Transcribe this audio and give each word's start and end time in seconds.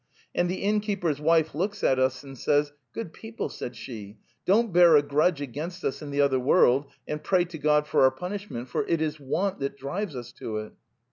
And 0.33 0.49
the 0.49 0.63
innkeeper's 0.63 1.19
wife 1.21 1.53
looks 1.53 1.83
at 1.83 1.99
us 1.99 2.23
and 2.23 2.35
says: 2.35 2.71
'Good 2.91 3.13
people,' 3.13 3.49
said 3.49 3.75
she, 3.75 4.17
'don't 4.47 4.73
bear 4.73 4.95
a 4.95 5.03
grudge 5.03 5.41
against 5.41 5.85
us 5.85 6.01
in 6.01 6.09
the 6.09 6.21
other 6.21 6.39
world 6.39 6.87
and 7.07 7.23
pray 7.23 7.45
to 7.45 7.59
God 7.59 7.85
for 7.85 8.01
our 8.01 8.09
punish 8.09 8.49
ment, 8.49 8.67
for 8.67 8.83
it 8.87 8.99
is 8.99 9.19
want 9.19 9.59
that 9.59 9.77
drives 9.77 10.15
us 10.15 10.31
to 10.39 10.57
it. 10.57 10.73